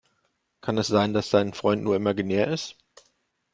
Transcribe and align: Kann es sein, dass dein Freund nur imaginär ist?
Kann 0.61 0.79
es 0.79 0.87
sein, 0.87 1.13
dass 1.13 1.29
dein 1.29 1.53
Freund 1.53 1.83
nur 1.83 1.95
imaginär 1.95 2.47
ist? 2.47 2.75